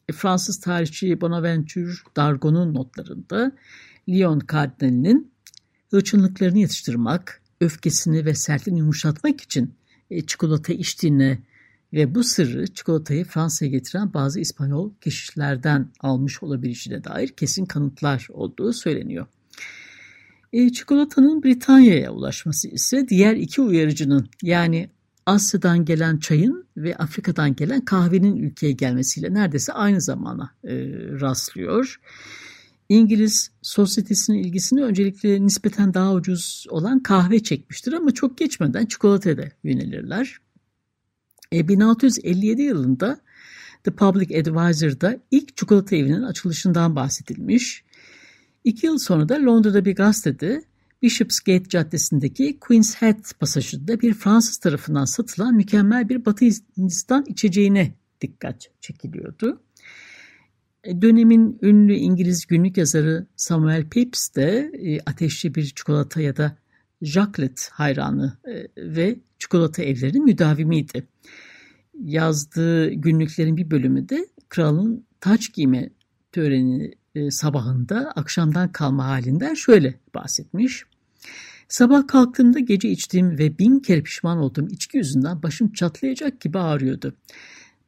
E, 0.08 0.12
Fransız 0.12 0.60
tarihçi 0.60 1.20
Bonaventure 1.20 1.92
Dargon'un 2.16 2.74
notlarında 2.74 3.52
Lyon 4.08 4.40
kardinalinin 4.40 5.32
hırçınlıklarını 5.90 6.58
yatıştırmak, 6.58 7.42
öfkesini 7.60 8.24
ve 8.24 8.34
sertliğini 8.34 8.78
yumuşatmak 8.78 9.40
için 9.40 9.74
e, 10.10 10.26
çikolata 10.26 10.72
içtiğine 10.72 11.38
ve 11.92 12.14
bu 12.14 12.24
sırrı 12.24 12.66
çikolatayı 12.66 13.24
Fransa'ya 13.24 13.70
getiren 13.70 14.14
bazı 14.14 14.40
İspanyol 14.40 14.92
keşişlerden 15.00 15.88
almış 16.00 16.42
olabileceğine 16.42 17.04
dair 17.04 17.28
kesin 17.28 17.66
kanıtlar 17.66 18.28
olduğu 18.30 18.72
söyleniyor. 18.72 19.26
E, 20.52 20.72
çikolatanın 20.72 21.42
Britanya'ya 21.42 22.12
ulaşması 22.12 22.68
ise 22.68 23.08
diğer 23.08 23.36
iki 23.36 23.62
uyarıcının 23.62 24.28
yani 24.42 24.90
Asya'dan 25.26 25.84
gelen 25.84 26.18
çayın 26.18 26.66
ve 26.76 26.96
Afrika'dan 26.96 27.56
gelen 27.56 27.84
kahvenin 27.84 28.36
ülkeye 28.36 28.72
gelmesiyle 28.72 29.34
neredeyse 29.34 29.72
aynı 29.72 30.00
zamana 30.00 30.50
e, 30.64 30.74
rastlıyor. 31.20 32.00
İngiliz 32.88 33.50
sosyetesinin 33.62 34.38
ilgisini 34.38 34.84
öncelikle 34.84 35.46
nispeten 35.46 35.94
daha 35.94 36.14
ucuz 36.14 36.66
olan 36.70 37.02
kahve 37.02 37.42
çekmiştir 37.42 37.92
ama 37.92 38.10
çok 38.10 38.38
geçmeden 38.38 38.86
çikolataya 38.86 39.38
da 39.38 39.44
yönelirler. 39.64 40.38
E, 41.52 41.68
1657 41.68 42.62
yılında 42.62 43.20
The 43.84 43.90
Public 43.90 44.40
Advisor'da 44.40 45.20
ilk 45.30 45.56
çikolata 45.56 45.96
evinin 45.96 46.22
açılışından 46.22 46.96
bahsedilmiş. 46.96 47.84
İki 48.64 48.86
yıl 48.86 48.98
sonra 48.98 49.28
da 49.28 49.34
Londra'da 49.34 49.84
bir 49.84 49.94
gazetede 49.94 50.62
Bishopsgate 51.02 51.68
Caddesi'ndeki 51.68 52.58
Queen's 52.60 52.94
Head 52.96 53.38
pasajında 53.40 54.00
bir 54.00 54.14
Fransız 54.14 54.56
tarafından 54.56 55.04
satılan 55.04 55.54
mükemmel 55.54 56.08
bir 56.08 56.24
Batı 56.24 56.44
Hindistan 56.76 57.24
içeceğine 57.28 57.94
dikkat 58.20 58.68
çekiliyordu. 58.80 59.60
E, 60.84 61.02
dönemin 61.02 61.58
ünlü 61.62 61.94
İngiliz 61.94 62.46
günlük 62.46 62.76
yazarı 62.76 63.26
Samuel 63.36 63.88
Pepys 63.88 64.34
de 64.34 64.72
e, 64.82 65.00
ateşli 65.00 65.54
bir 65.54 65.64
çikolata 65.64 66.20
ya 66.20 66.36
da 66.36 66.56
Jacqueline 67.02 67.54
hayranı 67.70 68.38
e, 68.44 68.68
ve 68.76 69.18
çikolata 69.38 69.82
evlerinin 69.82 70.24
müdavimiydi. 70.24 71.06
Yazdığı 72.04 72.90
günlüklerin 72.90 73.56
bir 73.56 73.70
bölümü 73.70 74.08
de 74.08 74.26
kralın 74.48 75.06
taç 75.20 75.52
giyme 75.52 75.90
töreni 76.32 76.94
sabahında 77.30 78.12
akşamdan 78.16 78.72
kalma 78.72 79.06
halinden 79.06 79.54
şöyle 79.54 79.94
bahsetmiş. 80.14 80.84
Sabah 81.68 82.06
kalktığımda 82.06 82.58
gece 82.58 82.88
içtiğim 82.88 83.38
ve 83.38 83.58
bin 83.58 83.78
kere 83.78 84.02
pişman 84.02 84.38
olduğum 84.38 84.68
içki 84.68 84.96
yüzünden 84.98 85.42
başım 85.42 85.72
çatlayacak 85.72 86.40
gibi 86.40 86.58
ağrıyordu. 86.58 87.16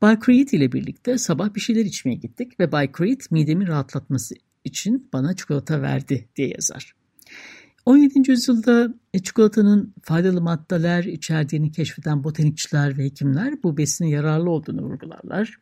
Bay 0.03 0.19
Creed 0.27 0.49
ile 0.49 0.73
birlikte 0.73 1.19
sabah 1.19 1.55
bir 1.55 1.61
şeyler 1.61 1.85
içmeye 1.85 2.15
gittik 2.15 2.61
ve 2.61 2.73
Bay 2.73 2.93
Creed 2.99 3.21
midemi 3.31 3.69
rahatlatması 3.69 4.35
için 4.65 5.09
bana 5.13 5.37
çikolata 5.37 5.83
verdi 5.83 6.29
diye 6.37 6.49
yazar. 6.49 6.95
17. 7.87 8.31
yüzyılda 8.31 8.95
e, 9.15 9.19
çikolatanın 9.19 9.95
faydalı 10.03 10.41
maddeler 10.41 11.05
içerdiğini 11.05 11.73
keşfeden 11.73 12.25
botanikçiler 12.25 12.99
ve 12.99 13.05
hekimler 13.05 13.63
bu 13.63 13.77
besinin 13.77 14.09
yararlı 14.09 14.51
olduğunu 14.51 14.83
vurgularlar. 14.83 15.61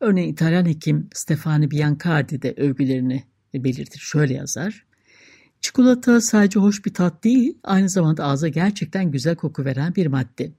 Örneğin 0.00 0.32
İtalyan 0.32 0.66
hekim 0.66 1.08
Stefano 1.14 1.70
Biancardi 1.70 2.42
de 2.42 2.54
övgülerini 2.56 3.24
belirtir. 3.54 3.98
Şöyle 3.98 4.34
yazar. 4.34 4.86
Çikolata 5.60 6.20
sadece 6.20 6.60
hoş 6.60 6.84
bir 6.84 6.94
tat 6.94 7.24
değil, 7.24 7.58
aynı 7.62 7.88
zamanda 7.88 8.24
ağza 8.24 8.48
gerçekten 8.48 9.10
güzel 9.10 9.36
koku 9.36 9.64
veren 9.64 9.94
bir 9.94 10.06
madde. 10.06 10.52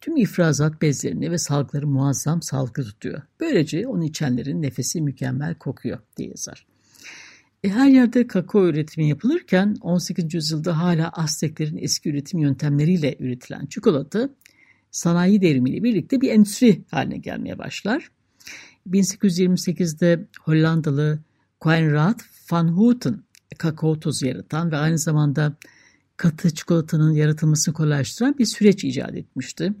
Tüm 0.00 0.16
ifrazat 0.16 0.82
bezlerini 0.82 1.30
ve 1.30 1.38
salgıları 1.38 1.86
muazzam 1.86 2.42
salgı 2.42 2.84
tutuyor. 2.84 3.22
Böylece 3.40 3.86
onu 3.86 4.04
içenlerin 4.04 4.62
nefesi 4.62 5.00
mükemmel 5.00 5.54
kokuyor 5.54 5.98
diye 6.16 6.28
yazar. 6.28 6.69
E, 7.64 7.68
her 7.68 7.88
yerde 7.88 8.26
kakao 8.26 8.66
üretimi 8.66 9.08
yapılırken 9.08 9.76
18. 9.80 10.34
yüzyılda 10.34 10.78
hala 10.78 11.08
Azteklerin 11.08 11.76
eski 11.76 12.10
üretim 12.10 12.40
yöntemleriyle 12.40 13.16
üretilen 13.18 13.66
çikolata 13.66 14.30
sanayi 14.90 15.40
devrimiyle 15.40 15.82
birlikte 15.82 16.20
bir 16.20 16.30
endüstri 16.30 16.84
haline 16.90 17.18
gelmeye 17.18 17.58
başlar. 17.58 18.10
1828'de 18.90 20.26
Hollandalı 20.40 21.18
Coenraad 21.60 22.20
van 22.52 22.68
Houten 22.68 23.22
kakao 23.58 24.00
tozu 24.00 24.26
yaratan 24.26 24.72
ve 24.72 24.76
aynı 24.76 24.98
zamanda 24.98 25.56
katı 26.16 26.54
çikolatanın 26.54 27.12
yaratılmasını 27.12 27.74
kolaylaştıran 27.74 28.38
bir 28.38 28.44
süreç 28.44 28.84
icat 28.84 29.14
etmişti. 29.14 29.72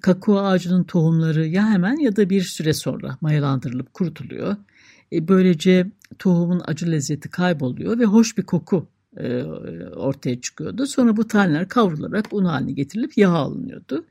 Kakao 0.00 0.38
ağacının 0.38 0.84
tohumları 0.84 1.46
ya 1.46 1.70
hemen 1.70 1.96
ya 1.96 2.16
da 2.16 2.30
bir 2.30 2.42
süre 2.42 2.72
sonra 2.72 3.18
mayalandırılıp 3.20 3.94
kurutuluyor. 3.94 4.56
E, 5.12 5.28
böylece 5.28 5.86
tohumun 6.18 6.62
acı 6.66 6.90
lezzeti 6.90 7.30
kayboluyor 7.30 7.98
ve 7.98 8.04
hoş 8.04 8.38
bir 8.38 8.42
koku 8.42 8.88
e, 9.16 9.42
ortaya 9.96 10.40
çıkıyordu. 10.40 10.86
Sonra 10.86 11.16
bu 11.16 11.28
taneler 11.28 11.68
kavrularak 11.68 12.32
un 12.32 12.44
haline 12.44 12.72
getirilip 12.72 13.18
yağ 13.18 13.30
alınıyordu. 13.30 14.04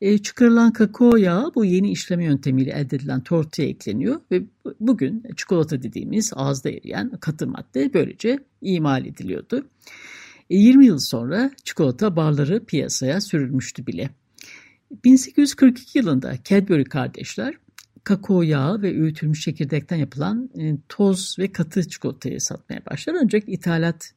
E, 0.00 0.18
çıkarılan 0.18 0.72
kakao 0.72 1.16
yağı 1.16 1.54
bu 1.54 1.64
yeni 1.64 1.90
işleme 1.90 2.24
yöntemiyle 2.24 2.70
elde 2.70 2.96
edilen 2.96 3.20
tortaya 3.20 3.68
ekleniyor 3.68 4.20
ve 4.30 4.42
bugün 4.80 5.22
çikolata 5.36 5.82
dediğimiz 5.82 6.32
ağızda 6.34 6.70
eriyen 6.70 7.10
katı 7.10 7.46
madde 7.46 7.94
böylece 7.94 8.38
imal 8.60 9.06
ediliyordu. 9.06 9.66
20 10.50 10.86
yıl 10.86 10.98
sonra 10.98 11.50
çikolata 11.64 12.16
barları 12.16 12.64
piyasaya 12.64 13.20
sürülmüştü 13.20 13.86
bile. 13.86 14.10
1842 15.04 15.98
yılında 15.98 16.34
Cadbury 16.44 16.84
kardeşler 16.84 17.54
kakao 18.04 18.42
yağı 18.42 18.82
ve 18.82 19.00
öğütülmüş 19.00 19.40
çekirdekten 19.40 19.96
yapılan 19.96 20.50
toz 20.88 21.36
ve 21.38 21.52
katı 21.52 21.88
çikolatayı 21.88 22.40
satmaya 22.40 22.86
başlar. 22.90 23.14
Ancak 23.22 23.48
ithalat 23.48 24.12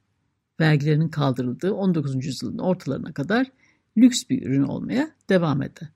vergilerinin 0.59 1.09
kaldırıldığı 1.09 1.73
19. 1.73 2.25
yüzyılın 2.25 2.57
ortalarına 2.57 3.13
kadar 3.13 3.51
lüks 3.97 4.23
bir 4.29 4.45
ürün 4.45 4.63
olmaya 4.63 5.11
devam 5.29 5.61
eder. 5.61 5.89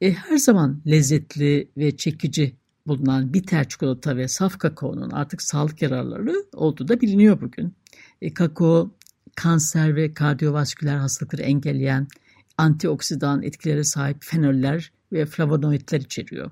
E, 0.00 0.12
her 0.12 0.36
zaman 0.38 0.82
lezzetli 0.86 1.68
ve 1.76 1.96
çekici 1.96 2.56
bulunan 2.86 3.34
bitter 3.34 3.68
çikolata 3.68 4.16
ve 4.16 4.28
saf 4.28 4.58
kakaonun 4.58 5.10
artık 5.10 5.42
sağlık 5.42 5.82
yararları 5.82 6.34
olduğu 6.52 6.88
da 6.88 7.00
biliniyor 7.00 7.40
bugün. 7.40 7.74
E, 8.22 8.34
kakao 8.34 8.90
kanser 9.36 9.96
ve 9.96 10.14
kardiyovasküler 10.14 10.96
hastalıkları 10.96 11.42
engelleyen 11.42 12.06
antioksidan 12.58 13.42
etkilere 13.42 13.84
sahip 13.84 14.16
fenoller 14.20 14.92
ve 15.12 15.26
flavonoidler 15.26 16.00
içeriyor. 16.00 16.50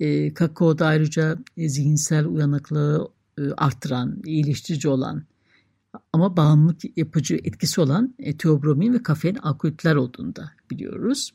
E, 0.00 0.34
kakaoda 0.34 0.86
ayrıca 0.86 1.38
zihinsel 1.56 2.26
uyanıklığı 2.26 3.08
e, 3.38 3.42
arttıran, 3.56 4.22
iyileştirici 4.24 4.88
olan 4.88 5.24
ama 6.12 6.36
bağımlılık 6.36 6.98
yapıcı 6.98 7.34
etkisi 7.34 7.80
olan 7.80 8.14
e, 8.18 8.36
teobromin 8.36 8.94
ve 8.94 9.02
kafein 9.02 9.34
alkolitler 9.34 9.94
olduğunu 9.94 10.36
da 10.36 10.52
biliyoruz. 10.70 11.30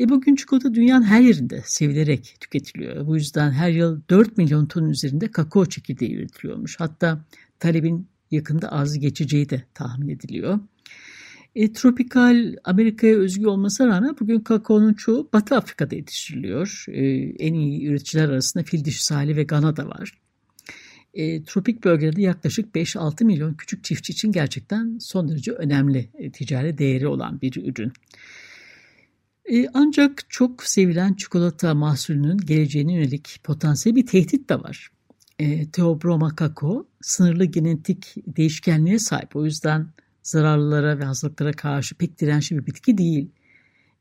E 0.00 0.08
bugün 0.08 0.36
çikolata 0.36 0.74
dünyanın 0.74 1.04
her 1.04 1.20
yerinde 1.20 1.62
sevilerek 1.64 2.36
tüketiliyor. 2.40 3.06
Bu 3.06 3.16
yüzden 3.16 3.50
her 3.50 3.70
yıl 3.70 4.00
4 4.10 4.36
milyon 4.38 4.66
ton 4.66 4.84
üzerinde 4.84 5.30
kakao 5.30 5.66
çekirdeği 5.66 6.16
üretiliyormuş. 6.16 6.80
Hatta 6.80 7.24
talebin 7.58 8.08
yakında 8.30 8.72
arzı 8.72 8.98
geçeceği 8.98 9.50
de 9.50 9.64
tahmin 9.74 10.08
ediliyor. 10.08 10.58
E, 11.56 11.72
tropikal 11.72 12.56
Amerika'ya 12.64 13.16
özgü 13.16 13.46
olmasına 13.46 13.86
rağmen 13.86 14.16
bugün 14.20 14.40
kakaonun 14.40 14.94
çoğu 14.94 15.28
Batı 15.32 15.56
Afrika'da 15.56 15.94
yetiştiriliyor. 15.94 16.84
E, 16.88 17.04
en 17.46 17.54
iyi 17.54 17.86
üreticiler 17.86 18.28
arasında 18.28 18.64
fil 18.64 18.84
dişi 18.84 19.04
sahili 19.04 19.36
ve 19.36 19.42
Gana 19.42 19.76
da 19.76 19.88
var 19.88 20.12
e, 21.16 21.42
tropik 21.42 21.84
bölgelerde 21.84 22.22
yaklaşık 22.22 22.74
5-6 22.74 23.24
milyon 23.24 23.54
küçük 23.54 23.84
çiftçi 23.84 24.12
için 24.12 24.32
gerçekten 24.32 24.98
son 25.00 25.28
derece 25.28 25.52
önemli 25.52 26.10
e, 26.14 26.30
ticari 26.30 26.78
değeri 26.78 27.08
olan 27.08 27.40
bir 27.40 27.56
ürün. 27.56 27.92
E, 29.44 29.66
ancak 29.74 30.30
çok 30.30 30.64
sevilen 30.64 31.14
çikolata 31.14 31.74
mahsulünün 31.74 32.38
geleceğine 32.38 32.94
yönelik 32.94 33.40
potansiyel 33.44 33.96
bir 33.96 34.06
tehdit 34.06 34.48
de 34.48 34.54
var. 34.54 34.90
E, 35.38 35.70
Theobroma 35.70 36.36
kakao 36.36 36.86
sınırlı 37.02 37.44
genetik 37.44 38.14
değişkenliğe 38.26 38.98
sahip. 38.98 39.36
O 39.36 39.44
yüzden 39.44 39.86
zararlılara 40.28 40.98
ve 40.98 41.04
hastalıklara 41.04 41.52
karşı 41.52 41.94
pek 41.94 42.20
dirençli 42.20 42.58
bir 42.58 42.66
bitki 42.66 42.98
değil. 42.98 43.30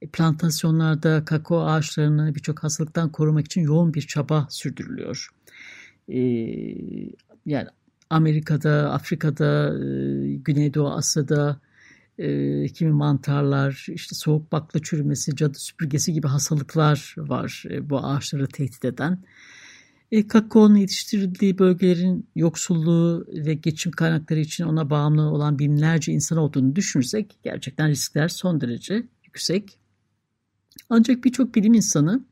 E, 0.02 0.08
plantasyonlarda 0.08 1.26
kakao 1.26 1.66
ağaçlarını 1.66 2.36
birçok 2.36 2.64
hastalıktan 2.64 3.12
korumak 3.12 3.46
için 3.46 3.62
yoğun 3.62 3.94
bir 3.94 4.02
çaba 4.02 4.48
sürdürülüyor 4.50 5.30
e, 6.10 6.20
yani 7.46 7.68
Amerika'da, 8.10 8.92
Afrika'da, 8.92 9.68
e, 9.68 10.36
Güneydoğu 10.36 10.92
Asya'da 10.94 11.60
e, 12.18 12.68
kimi 12.68 12.92
mantarlar, 12.92 13.86
işte 13.90 14.16
soğuk 14.16 14.52
bakla 14.52 14.80
çürümesi, 14.82 15.36
cadı 15.36 15.60
süpürgesi 15.60 16.14
gibi 16.14 16.28
hastalıklar 16.28 17.16
var 17.18 17.64
e, 17.70 17.90
bu 17.90 17.98
ağaçları 18.06 18.48
tehdit 18.48 18.86
eden. 18.86 19.24
E, 20.16 20.28
kakaonun 20.28 20.76
yetiştirildiği 20.76 21.60
bölgelerin 21.60 22.28
yoksulluğu 22.36 23.28
ve 23.28 23.54
geçim 23.54 23.92
kaynakları 23.92 24.40
için 24.40 24.64
ona 24.64 24.90
bağımlı 24.90 25.22
olan 25.22 25.60
binlerce 25.60 26.12
insan 26.12 26.38
olduğunu 26.38 26.76
düşünürsek 26.76 27.40
gerçekten 27.44 27.90
riskler 27.90 28.28
son 28.28 28.62
derece 28.62 29.04
yüksek. 29.26 29.78
Ancak 30.90 31.24
birçok 31.24 31.56
bilim 31.56 31.74
insanı 31.74 32.26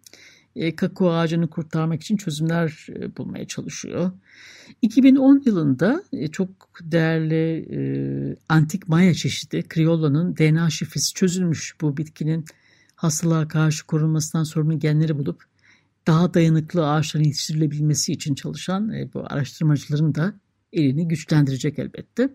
e, 0.56 0.76
kakao 0.76 1.10
ağacını 1.10 1.50
kurtarmak 1.50 2.02
için 2.02 2.17
çözümler 2.17 2.88
e, 2.89 3.17
bulmaya 3.17 3.48
çalışıyor. 3.48 4.12
2010 4.82 5.43
yılında 5.46 6.04
çok 6.32 6.50
değerli 6.82 8.38
antik 8.50 8.88
Maya 8.88 9.13
çeşidi 9.13 9.63
Criolla'nın 9.74 10.38
DNA 10.38 10.69
şifresi 10.69 11.13
çözülmüş. 11.13 11.76
Bu 11.82 11.98
bitkinin 11.98 12.46
hastalığa 12.96 13.48
karşı 13.48 13.88
korunmasından 13.88 14.43
sorumlu 14.43 14.80
genleri 14.80 15.17
bulup 15.17 15.53
daha 16.08 16.34
dayanıklı 16.34 16.89
ağaçların 16.89 17.24
yetiştirilebilmesi 17.24 18.12
için 18.12 18.36
çalışan 18.36 18.89
e, 18.89 19.13
bu 19.13 19.24
araştırmacıların 19.28 20.16
da 20.16 20.34
elini 20.74 21.08
güçlendirecek 21.08 21.80
elbette. 21.80 22.30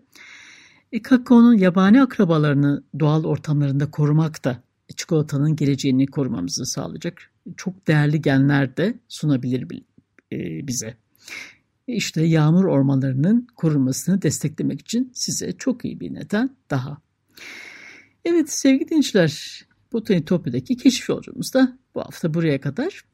E, 0.91 1.01
kakaonun 1.01 1.57
yabani 1.57 2.01
akrabalarını 2.01 2.83
doğal 2.99 3.23
ortamlarında 3.23 3.91
korumak 3.91 4.45
da 4.45 4.63
çikolatanın 4.95 5.55
geleceğini 5.55 6.07
korumamızı 6.07 6.65
sağlayacak. 6.65 7.31
Çok 7.57 7.87
değerli 7.87 8.21
genler 8.21 8.77
de 8.77 8.99
sunabilir 9.07 9.83
e, 10.31 10.67
bize. 10.67 10.97
E, 11.87 11.93
işte 11.93 12.23
yağmur 12.23 12.65
ormanlarının 12.65 13.47
korunmasını 13.55 14.21
desteklemek 14.21 14.81
için 14.81 15.11
size 15.13 15.51
çok 15.51 15.85
iyi 15.85 15.99
bir 15.99 16.13
neden 16.13 16.55
daha. 16.69 16.97
Evet 18.25 18.51
sevgili 18.51 18.89
dinleyiciler, 18.89 19.61
Botanitopya'daki 19.93 20.77
keşif 20.77 21.09
yolculuğumuz 21.09 21.53
da 21.53 21.77
bu 21.95 22.01
hafta 22.01 22.33
buraya 22.33 22.61
kadar. 22.61 23.08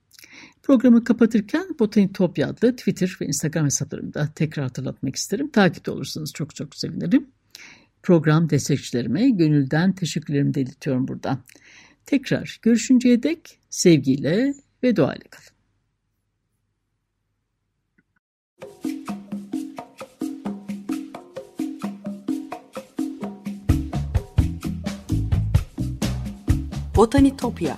Programı 0.63 1.03
kapatırken 1.03 1.75
Botanitopya 1.79 2.47
adlı 2.47 2.75
Twitter 2.75 3.17
ve 3.21 3.25
Instagram 3.25 3.65
hesaplarımda 3.65 4.29
tekrar 4.36 4.63
hatırlatmak 4.65 5.15
isterim. 5.15 5.51
Takipte 5.51 5.91
olursanız 5.91 6.34
çok 6.34 6.55
çok 6.55 6.75
sevinirim. 6.75 7.27
Program 8.03 8.49
destekçilerime 8.49 9.29
gönülden 9.29 9.91
teşekkürlerimi 9.91 10.53
de 10.53 10.62
iletiyorum 10.62 11.08
buradan. 11.08 11.39
Tekrar 12.05 12.60
görüşünceye 12.62 13.23
dek 13.23 13.60
sevgiyle 13.69 14.53
ve 14.84 14.95
duayla 14.95 15.25
kalın. 15.29 15.55
Botanitopya 26.95 27.77